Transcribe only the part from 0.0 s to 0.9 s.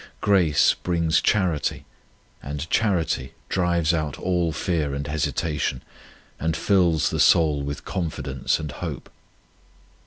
Grace